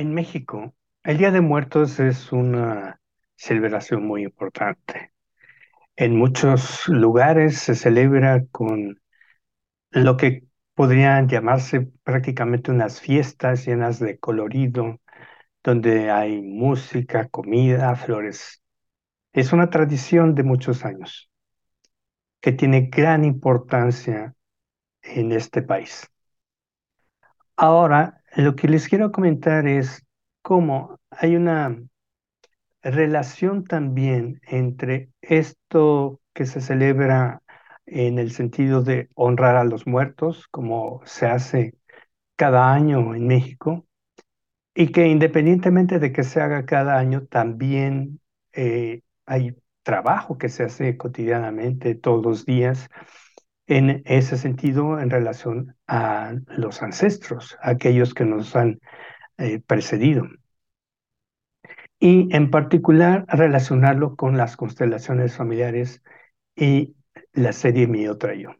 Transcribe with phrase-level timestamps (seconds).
[0.00, 3.02] En México, el Día de Muertos es una
[3.36, 5.12] celebración muy importante.
[5.94, 8.98] En muchos lugares se celebra con
[9.90, 14.98] lo que podrían llamarse prácticamente unas fiestas llenas de colorido,
[15.62, 18.62] donde hay música, comida, flores.
[19.34, 21.30] Es una tradición de muchos años
[22.40, 24.34] que tiene gran importancia
[25.02, 26.08] en este país.
[27.54, 30.04] Ahora, lo que les quiero comentar es
[30.42, 31.76] cómo hay una
[32.82, 37.42] relación también entre esto que se celebra
[37.86, 41.74] en el sentido de honrar a los muertos, como se hace
[42.36, 43.86] cada año en México,
[44.74, 48.20] y que independientemente de que se haga cada año, también
[48.52, 52.88] eh, hay trabajo que se hace cotidianamente, todos los días,
[53.70, 58.80] en ese sentido en relación a los ancestros, aquellos que nos han
[59.38, 60.26] eh, precedido.
[62.00, 66.02] Y en particular relacionarlo con las constelaciones familiares
[66.56, 66.96] y
[67.32, 68.50] la serie Mi Otra Yo.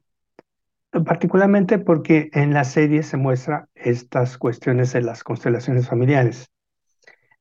[1.04, 6.50] Particularmente porque en la serie se muestra estas cuestiones de las constelaciones familiares.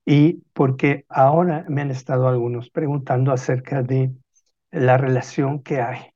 [0.06, 4.12] Y porque ahora me han estado algunos preguntando acerca de
[4.72, 6.14] la relación que hay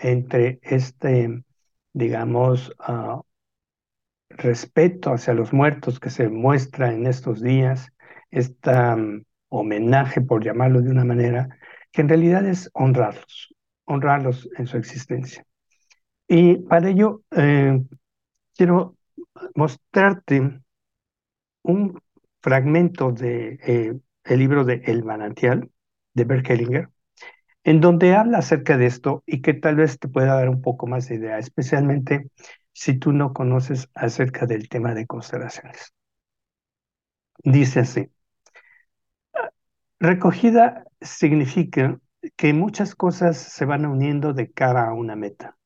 [0.00, 1.42] entre este,
[1.92, 3.22] digamos, uh,
[4.30, 7.92] respeto hacia los muertos que se muestra en estos días,
[8.30, 8.72] este
[9.48, 11.48] homenaje, por llamarlo de una manera,
[11.92, 15.44] que en realidad es honrarlos, honrarlos en su existencia.
[16.28, 17.80] Y para ello eh,
[18.56, 18.96] quiero
[19.54, 20.60] mostrarte
[21.62, 22.00] un
[22.40, 25.70] fragmento de eh, el libro de El manantial
[26.14, 26.88] de Bert Hellinger,
[27.64, 30.86] en donde habla acerca de esto y que tal vez te pueda dar un poco
[30.86, 32.30] más de idea, especialmente
[32.72, 35.92] si tú no conoces acerca del tema de constelaciones.
[37.44, 38.10] Dice así,
[39.98, 41.98] recogida significa
[42.36, 45.56] que muchas cosas se van uniendo de cara a una meta.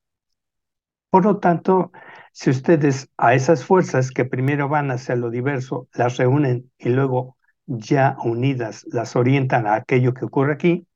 [1.09, 1.91] Por lo tanto,
[2.33, 7.37] si ustedes a esas fuerzas que primero van hacia lo diverso las reúnen y luego
[7.65, 10.87] ya unidas las orientan a aquello que ocurre aquí,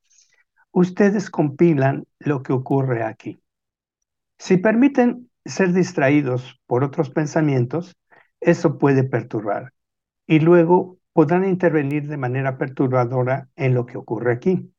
[0.72, 3.42] ustedes compilan lo que ocurre aquí.
[4.38, 7.98] Si permiten ser distraídos por otros pensamientos,
[8.40, 9.74] eso puede perturbar
[10.28, 14.72] y luego podrán intervenir de manera perturbadora en lo que ocurre aquí.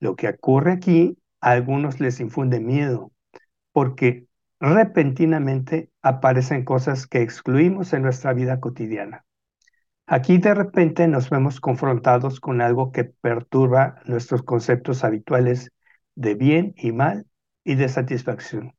[0.00, 3.12] Lo que ocurre aquí a algunos les infunde miedo
[3.72, 4.26] porque
[4.60, 9.24] repentinamente aparecen cosas que excluimos en nuestra vida cotidiana.
[10.10, 15.70] Aquí de repente nos vemos confrontados con algo que perturba nuestros conceptos habituales
[16.14, 17.26] de bien y mal
[17.62, 18.72] y de satisfacción.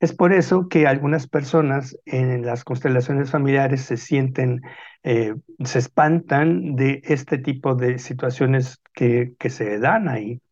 [0.00, 4.62] Es por eso que algunas personas en las constelaciones familiares se sienten,
[5.04, 10.42] eh, se espantan de este tipo de situaciones que, que se dan ahí,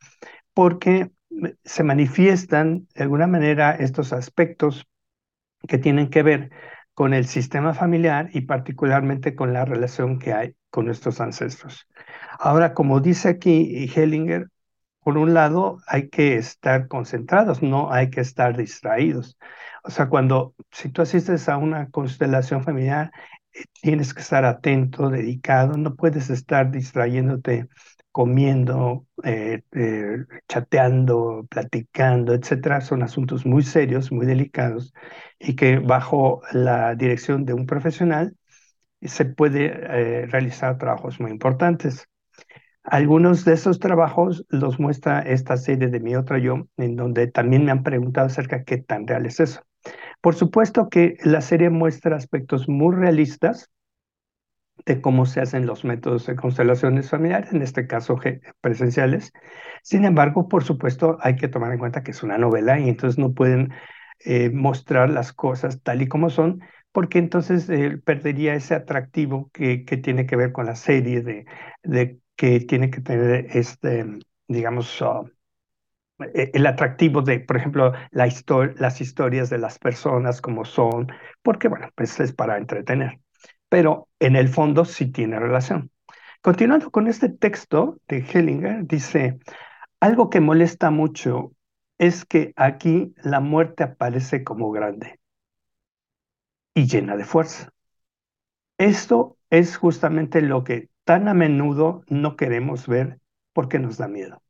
[0.55, 1.11] porque
[1.65, 4.87] se manifiestan de alguna manera estos aspectos
[5.67, 6.50] que tienen que ver
[6.96, 11.86] con el sistema familiar y particularmente con la relación que hay con nuestros ancestros.
[12.38, 14.48] Ahora, como dice aquí Hellinger,
[15.04, 19.38] por un lado hay que estar concentrados, no hay que estar distraídos.
[19.84, 23.12] O sea, cuando, si tú asistes a una constelación familiar,
[23.52, 27.68] eh, tienes que estar atento, dedicado, no puedes estar distrayéndote
[28.10, 29.95] comiendo, eh, eh,
[30.48, 34.94] chateando, platicando, etcétera, son asuntos muy serios, muy delicados
[35.38, 38.36] y que bajo la dirección de un profesional
[39.02, 42.08] se puede eh, realizar trabajos muy importantes.
[42.82, 47.64] Algunos de esos trabajos los muestra esta serie de Mi Otra Yo, en donde también
[47.64, 49.62] me han preguntado acerca de qué tan real es eso.
[50.20, 53.70] Por supuesto que la serie muestra aspectos muy realistas,
[54.84, 58.19] de cómo se hacen los métodos de constelaciones familiares, en este caso
[58.60, 59.32] presenciales.
[59.82, 63.19] Sin embargo, por supuesto, hay que tomar en cuenta que es una novela y entonces
[63.19, 63.72] no pueden
[64.25, 66.60] eh, mostrar las cosas tal y como son,
[66.92, 71.46] porque entonces eh, perdería ese atractivo que, que, tiene que ver con la serie, de,
[71.82, 74.06] de que tiene que tener este,
[74.49, 75.28] digamos, uh,
[76.34, 78.26] e, el atractivo de, por ejemplo, la
[78.78, 81.08] las historias de las personas como son,
[81.43, 83.20] porque, bueno, pues es para entretener
[83.68, 85.90] pero en el fondo sí tiene relación.
[86.42, 89.38] Continuando con este texto de Hellinger, dice,
[90.00, 91.52] algo que molesta mucho
[91.98, 95.18] es que aquí la muerte aparece como grande
[96.74, 97.72] y llena de fuerza.
[98.78, 103.18] Esto es justamente lo que tan a menudo no queremos ver
[103.52, 104.42] porque nos da miedo.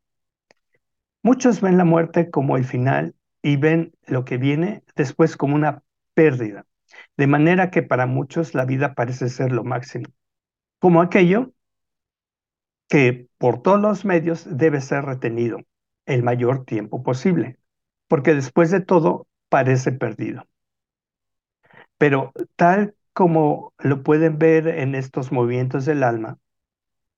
[1.23, 5.83] Muchos ven la muerte como el final y ven lo que viene después como una
[6.15, 6.67] pérdida,
[7.17, 10.07] De manera que para muchos la vida parece ser lo máximo,
[10.79, 11.53] como aquello
[12.89, 15.59] que por todos los medios debe ser retenido
[16.07, 17.59] el mayor tiempo posible,
[18.09, 20.45] porque después de todo parece perdido.
[21.99, 26.39] Pero tal como lo pueden ver en estos movimientos del alma,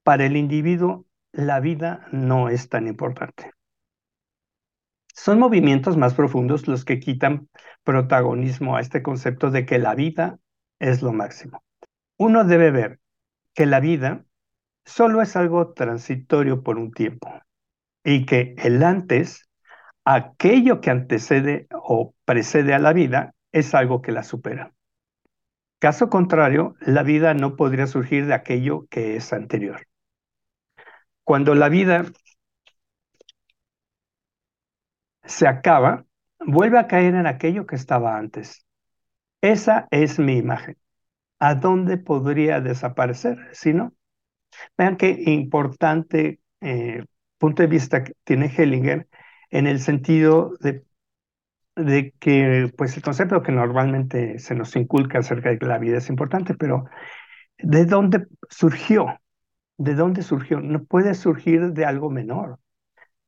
[0.05, 3.53] para el individuo la vida no es tan importante.
[5.21, 7.49] Son movimientos más profundos los que quitan
[7.83, 10.39] protagonismo a este concepto de que la vida
[10.79, 11.65] es lo máximo.
[12.17, 13.01] Uno debe ver
[13.53, 14.25] que la vida
[14.85, 17.33] solo es algo transitorio por un tiempo
[18.05, 19.49] y que el antes,
[20.05, 24.73] aquello que antecede o precede a la vida, es algo que la supera.
[25.81, 29.81] Caso contrario, la vida no podría surgir de aquello que es anterior.
[31.25, 32.07] Cuando la vida
[35.29, 36.05] se acaba,
[36.41, 38.67] vuelve a caer en aquello que estaba antes.
[39.41, 40.77] Esa es mi imagen.
[41.39, 43.95] ¿A dónde podría desaparecer si no?
[44.77, 47.05] Vean qué importante eh,
[47.39, 49.09] punto de vista tiene Hellinger
[49.51, 50.85] en el sentido de,
[52.19, 56.09] que pues el concepto que normalmente se nos inculca acerca de que la vida es
[56.09, 56.87] importante, pero
[57.59, 59.21] ¿de dónde surgió?
[59.77, 60.61] ¿De dónde surgió?
[60.61, 62.59] No puede surgir de algo menor.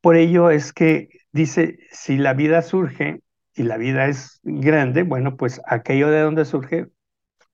[0.01, 3.21] Por ello es que dice, si la vida surge
[3.53, 6.87] y la vida es grande, bueno, pues aquello de donde surge,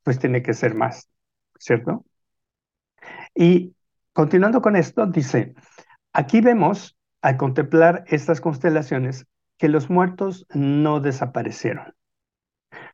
[0.04, 1.10] pues tiene que ser más,
[1.60, 2.06] ¿cierto?
[3.36, 3.76] Y
[4.14, 5.54] continuando con esto, dice,
[6.14, 9.26] aquí vemos, al contemplar estas constelaciones,
[9.58, 11.94] que los muertos no desaparecieron.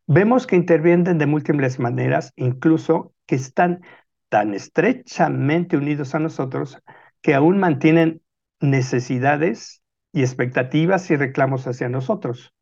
[0.07, 3.81] Vemos que intervienen de múltiples maneras, incluso que están
[4.29, 6.79] tan estrechamente unidos a nosotros
[7.21, 8.21] que aún mantienen
[8.59, 9.82] necesidades
[10.13, 12.53] y expectativas y reclamos hacia nosotros.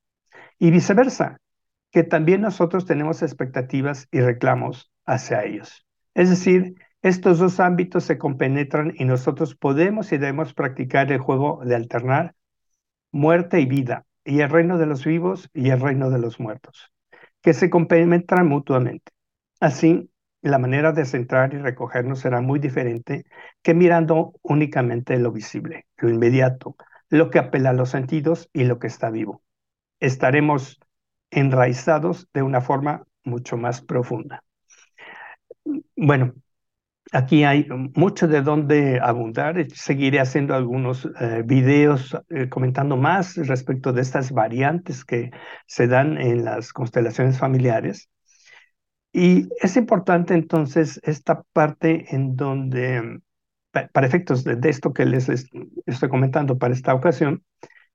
[0.58, 1.40] Y viceversa,
[1.92, 5.86] que también nosotros tenemos expectativas y reclamos hacia ellos.
[6.16, 11.62] Es decir, estos dos ámbitos se compenetran y nosotros podemos y debemos practicar el juego
[11.66, 12.36] de alternar
[13.12, 16.92] muerte y vida, y el reino de los vivos y el reino de los muertos,
[17.42, 19.12] que se compenetran mutuamente.
[19.60, 20.10] Así,
[20.42, 23.26] la manera de centrar y recogernos será muy diferente
[23.62, 26.76] que mirando únicamente lo visible, lo inmediato,
[27.12, 29.44] lo que apela a los sentidos y lo que está vivo.
[30.00, 30.80] Estaremos
[31.30, 34.44] enraizados de una forma mucho más profunda.
[35.96, 36.34] Bueno,
[37.14, 39.68] Aquí hay mucho de dónde abundar.
[39.74, 45.32] Seguiré haciendo algunos eh, videos eh, comentando más respecto de estas variantes que
[45.68, 48.10] se dan en las constelaciones familiares.
[49.14, 53.20] Y es importante entonces esta parte en donde,
[53.72, 57.44] para efectos de, esto que les estoy comentando para esta ocasión,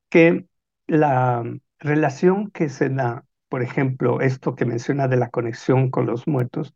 [0.09, 0.47] que
[0.87, 1.45] la
[1.79, 6.75] relación que se da, por ejemplo, esto que menciona de la conexión con los muertos,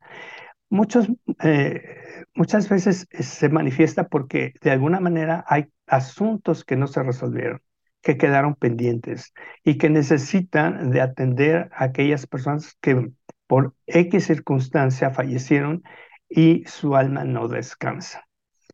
[0.69, 1.09] muchos,
[1.43, 7.03] eh, muchas veces eh, se manifiesta porque de alguna manera hay asuntos que no se
[7.03, 7.63] resolvieron,
[8.03, 9.33] que quedaron pendientes
[9.65, 13.11] y que necesitan de atender a aquellas personas que
[13.47, 15.83] por X circunstancia fallecieron
[16.29, 18.30] y su alma no descansa.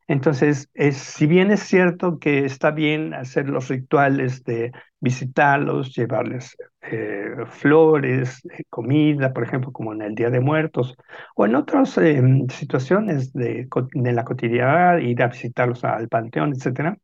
[0.08, 6.56] Entonces, es, si bien es cierto que está bien hacer los rituales de visitarlos, llevarles
[6.82, 10.96] eh, flores, eh, comida, por ejemplo, como en el Día de Muertos,
[11.34, 16.96] o en otras em, situaciones de, la cotidianidad, ir a visitarlos al panteón, etc.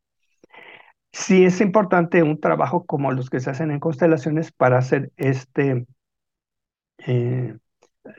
[1.12, 5.86] Sí es importante un trabajo como los que se hacen en constelaciones para hacer este,
[6.98, 7.56] eh,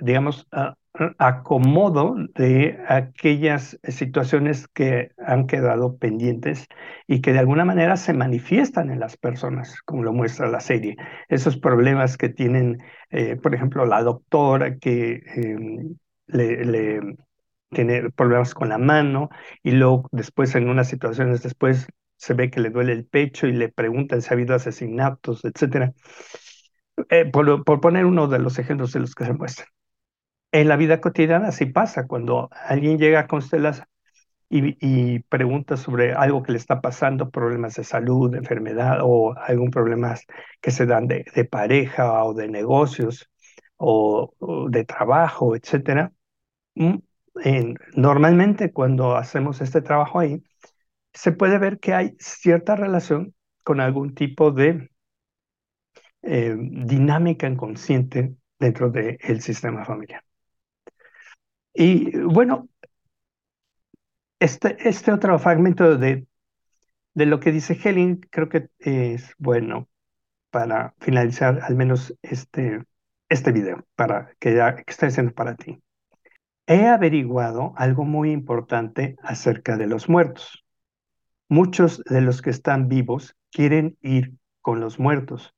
[0.01, 0.74] digamos, uh,
[1.17, 6.67] acomodo de aquellas situaciones que han quedado pendientes
[7.07, 10.95] y que de alguna manera se manifiestan en las personas, como lo muestra la serie.
[11.29, 12.77] Esos problemas que tienen,
[13.09, 15.95] eh, por ejemplo, la doctora que em,
[16.27, 17.01] le,
[17.69, 19.29] tiene problemas con la mano
[19.63, 23.53] y luego después en unas situaciones después se ve que le duele el pecho y
[23.53, 25.93] le preguntan si ha habido asesinatos, etc.
[27.09, 29.67] Eh, por, por poner uno de los ejemplos de los que se muestran.
[30.53, 33.83] En la vida cotidiana sí pasa, cuando alguien llega a Constelas
[34.50, 39.72] y, pregunta sobre algo que le está pasando, problemas de salud, de enfermedad o algún
[39.72, 40.15] problema
[40.62, 43.29] que se dan de, pareja o de negocios
[43.77, 44.33] o,
[44.69, 46.12] de trabajo, etc.
[46.75, 46.98] Mm,
[47.95, 50.43] normalmente cuando hacemos este trabajo ahí,
[51.13, 53.33] se puede ver que hay cierta relación
[53.63, 54.91] con algún tipo de
[56.24, 60.24] eh, dinámica inconsciente dentro del sistema familiar.
[61.74, 62.70] Y bueno,
[64.39, 66.27] este, este otro fragmento de,
[67.13, 69.89] de lo que dice Helen creo que es bueno
[70.51, 72.84] para finalizar al menos este
[73.34, 75.82] este video para que, que estoy haciendo para ti.
[76.68, 80.63] He averiguado algo muy importante acerca de los muertos.
[81.50, 85.53] Muchos de los que están vivos quieren ir con los muertos,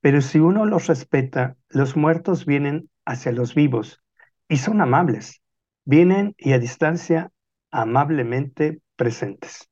[0.00, 4.02] pero si uno los respeta, los muertos vienen hacia los vivos
[4.48, 5.42] y son amables.
[5.88, 7.32] Vienen y a distancia
[7.70, 9.70] amablemente presentes.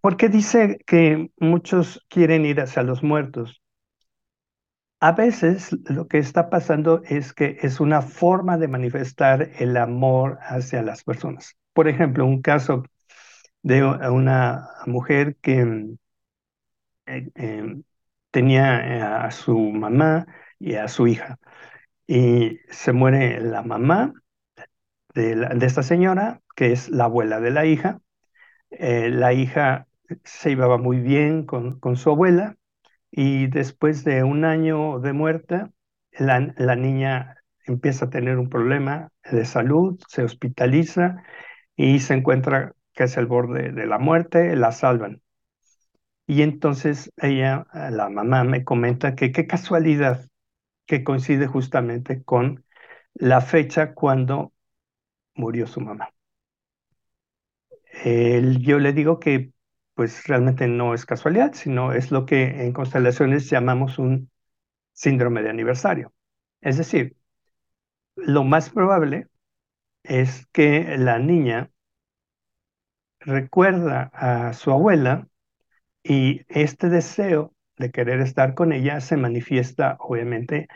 [0.00, 3.62] ¿Por qué dice que muchos quieren ir hacia los muertos?
[4.98, 10.38] A veces lo que está pasando es que es una forma de manifestar el amor
[10.42, 11.56] hacia las personas.
[11.72, 12.82] Por ejemplo, un caso
[13.62, 15.96] de una mujer que
[17.06, 17.84] eh, em,
[18.32, 20.26] tenía a su mamá
[20.58, 21.38] y a su hija.
[22.08, 24.14] Y se muere la mamá
[25.14, 28.00] de, esta señora, que es la abuela de la hija.
[28.70, 29.86] Eh, la hija
[30.24, 32.56] se llevaba muy bien con, con su abuela
[33.10, 35.66] y después de un año de muerte,
[36.12, 37.36] la, la niña
[37.66, 41.22] empieza a tener un problema de salud, se hospitaliza
[41.76, 45.20] y se encuentra casi al borde de la muerte, la salvan.
[46.26, 50.26] Y entonces ella, la mamá, me comenta que qué casualidad
[50.88, 52.64] que coincide justamente con
[53.14, 54.52] la fecha cuando
[55.34, 56.10] murió su mamá.
[58.60, 59.52] yo le digo que
[59.94, 64.30] pues realmente no es casualidad, sino es lo que en constelaciones llamamos un
[64.92, 66.12] síndrome de aniversario.
[66.60, 67.16] Es decir,
[68.16, 69.28] lo más probable
[70.04, 71.70] es que la niña
[73.20, 75.28] recuerda a su abuela
[76.02, 80.68] y este deseo de querer estar con ella se manifiesta obviamente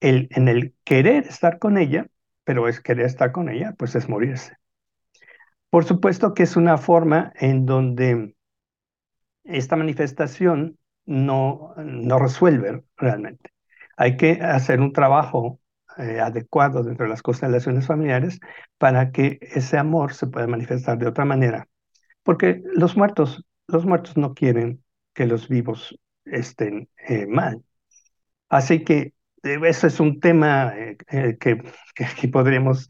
[0.00, 2.06] el, en el querer estar con ella,
[2.44, 4.56] pero es querer estar con ella, pues es morirse.
[5.70, 8.34] Por supuesto que es una forma en donde
[9.44, 13.50] esta manifestación no, no resuelve realmente.
[13.96, 15.60] Hay que hacer un trabajo
[15.98, 18.40] eh, adecuado dentro de las constelaciones familiares
[18.78, 21.68] para que ese amor se pueda manifestar de otra manera.
[22.22, 24.82] Porque los muertos, los muertos no quieren
[25.14, 27.62] que los vivos estén eh, mal.
[28.48, 30.74] Así que eh, eso es un tema
[31.08, 32.88] que, que, aquí podríamos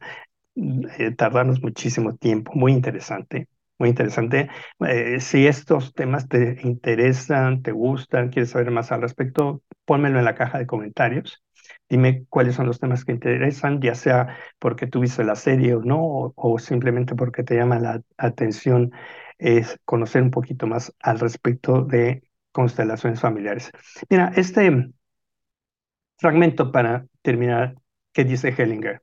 [1.16, 3.48] tardarnos muchísimo tiempo, muy interesante
[3.80, 4.50] muy interesante.
[4.86, 10.26] Eh, si estos temas te interesan, te gustan, quieres saber más al respecto, pónmelo en
[10.26, 11.42] la caja de comentarios.
[11.88, 16.32] Dime cuáles son los temas que interesan, ya sea porque tuviste la serie o no,
[16.36, 18.92] o, simplemente porque te llama la atención
[19.38, 23.70] es conocer un poquito más al respecto de constelaciones familiares.
[24.08, 24.90] Mira, este
[26.18, 27.76] fragmento para terminar
[28.12, 29.02] que dice Hellinger.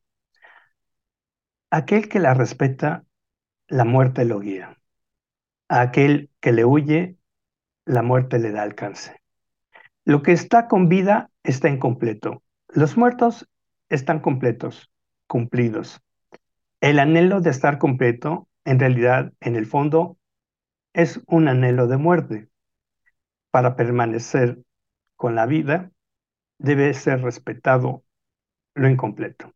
[1.70, 3.04] Aquel que la respeta
[3.68, 4.78] la muerte lo guía.
[5.68, 7.18] A aquel que le huye,
[7.86, 9.22] la muerte le da alcance.
[10.06, 12.44] Lo que está con vida está incompleto.
[12.70, 13.50] Los muertos
[13.90, 14.90] están completos,
[15.28, 16.02] cumplidos.
[16.80, 20.18] El anhelo de estar completo, en realidad, en el fondo,
[20.94, 22.48] es un anhelo de muerte.
[23.52, 24.60] Para permanecer
[25.16, 25.92] con la vida,
[26.60, 28.04] debe ser respetado
[28.76, 29.54] lo incompleto.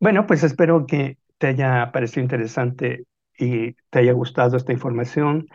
[0.00, 3.06] Bueno, pues espero que te haya parecido interesante
[3.38, 5.46] y te haya gustado esta información.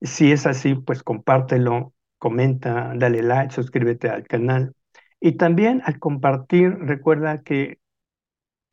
[0.00, 4.74] Si es así, pues compártelo, comenta, dale like, suscríbete al canal.
[5.20, 7.78] Y también al compartir, recuerda que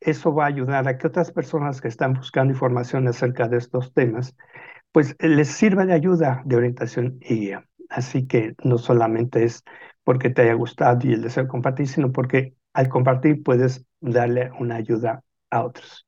[0.00, 3.94] eso va a ayudar a que otras personas que están buscando información acerca de estos
[3.94, 4.36] temas,
[4.92, 7.69] pues les sirva de ayuda, de orientación y guía.
[7.90, 9.64] Así que no solamente es
[10.04, 14.50] porque te haya gustado y el deseo de compartir, sino porque al compartir puedes darle
[14.58, 16.06] una ayuda a otros.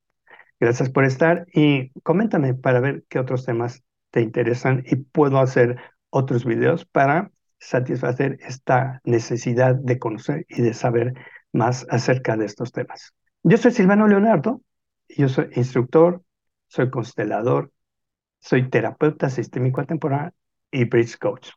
[0.59, 5.77] Gracias por estar y coméntame para ver qué otros temas te interesan y puedo hacer
[6.09, 11.13] otros videos para satisfacer esta necesidad de conocer y de saber
[11.51, 13.13] más acerca de estos temas.
[13.43, 14.61] Yo soy Silvano Leonardo,
[15.09, 16.21] yo soy instructor,
[16.67, 17.71] soy constelador,
[18.39, 20.33] soy terapeuta sistémico temporal
[20.71, 21.51] y bridge coach.